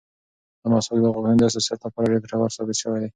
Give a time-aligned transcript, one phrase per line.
[0.61, 3.09] دا مسواک د غاښونو د حساسیت لپاره ډېر ګټور ثابت شوی دی.